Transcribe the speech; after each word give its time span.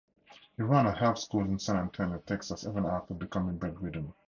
He 0.57 0.63
ran 0.63 0.87
a 0.87 0.93
health 0.97 1.19
school 1.19 1.41
in 1.45 1.59
San 1.59 1.77
Antonio, 1.77 2.17
Texas 2.25 2.65
even 2.65 2.87
after 2.87 3.13
becoming 3.13 3.59
bedridden. 3.59 4.15